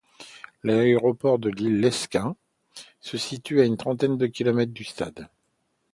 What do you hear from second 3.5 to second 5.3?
à une trentaine de kilomètres du stade.